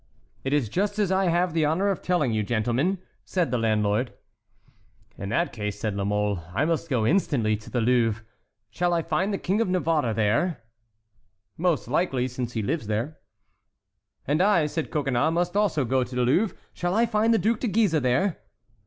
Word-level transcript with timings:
"It 0.43 0.51
is 0.51 0.67
just 0.67 0.97
as 0.97 1.11
I 1.11 1.25
have 1.25 1.53
the 1.53 1.63
honor 1.63 1.89
of 1.89 2.01
telling 2.01 2.31
you, 2.33 2.41
gentlemen," 2.41 2.97
said 3.23 3.51
the 3.51 3.59
landlord. 3.59 4.11
"In 5.15 5.29
that 5.29 5.53
case," 5.53 5.79
said 5.79 5.93
La 5.95 6.03
Mole, 6.03 6.39
"I 6.55 6.65
must 6.65 6.89
go 6.89 7.05
instantly 7.05 7.55
to 7.57 7.69
the 7.69 7.81
Louvre. 7.81 8.23
Shall 8.71 8.95
I 8.95 9.03
find 9.03 9.31
the 9.31 9.37
King 9.37 9.61
of 9.61 9.69
Navarre 9.69 10.11
there?" 10.15 10.63
"Most 11.55 11.87
likely, 11.87 12.27
since 12.27 12.53
he 12.53 12.63
lives 12.63 12.87
there." 12.87 13.19
"And 14.25 14.41
I," 14.41 14.65
said 14.65 14.89
Coconnas, 14.89 15.31
"must 15.33 15.55
also 15.55 15.85
go 15.85 16.03
to 16.03 16.15
the 16.15 16.23
Louvre. 16.23 16.57
Shall 16.73 16.95
I 16.95 17.05
find 17.05 17.31
the 17.31 17.37
Duc 17.37 17.59
de 17.59 17.67
Guise 17.67 17.91
there?" 18.01 18.41